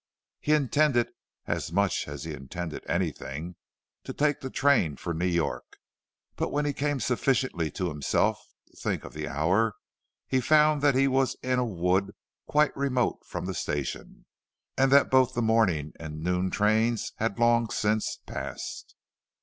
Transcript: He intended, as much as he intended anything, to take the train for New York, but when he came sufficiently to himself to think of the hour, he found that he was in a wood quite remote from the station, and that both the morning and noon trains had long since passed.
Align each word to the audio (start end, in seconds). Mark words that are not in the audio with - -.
He 0.39 0.51
intended, 0.53 1.09
as 1.45 1.71
much 1.71 2.07
as 2.07 2.23
he 2.23 2.33
intended 2.33 2.83
anything, 2.89 3.55
to 4.03 4.13
take 4.13 4.39
the 4.39 4.49
train 4.49 4.95
for 4.95 5.13
New 5.13 5.27
York, 5.27 5.77
but 6.35 6.49
when 6.51 6.65
he 6.65 6.73
came 6.73 6.99
sufficiently 6.99 7.69
to 7.69 7.89
himself 7.89 8.41
to 8.69 8.75
think 8.77 9.05
of 9.05 9.13
the 9.13 9.27
hour, 9.27 9.75
he 10.27 10.41
found 10.41 10.81
that 10.81 10.95
he 10.95 11.07
was 11.07 11.35
in 11.43 11.59
a 11.59 11.63
wood 11.67 12.15
quite 12.47 12.75
remote 12.75 13.23
from 13.27 13.45
the 13.45 13.53
station, 13.53 14.25
and 14.75 14.91
that 14.91 15.11
both 15.11 15.35
the 15.35 15.41
morning 15.43 15.93
and 15.99 16.23
noon 16.23 16.49
trains 16.49 17.13
had 17.17 17.37
long 17.37 17.69
since 17.69 18.17
passed. 18.25 18.95